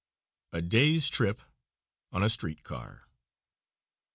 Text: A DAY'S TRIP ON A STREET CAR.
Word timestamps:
A 0.51 0.63
DAY'S 0.63 1.09
TRIP 1.09 1.41
ON 2.11 2.23
A 2.23 2.29
STREET 2.31 2.63
CAR. 2.63 3.05